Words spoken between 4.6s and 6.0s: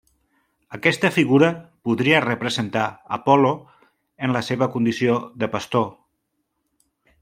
condició de pastor.